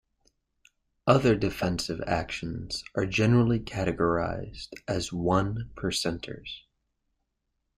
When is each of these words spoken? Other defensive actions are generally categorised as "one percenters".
Other 1.05 1.35
defensive 1.35 2.01
actions 2.07 2.83
are 2.95 3.05
generally 3.05 3.59
categorised 3.59 4.69
as 4.87 5.13
"one 5.13 5.69
percenters". 5.75 6.61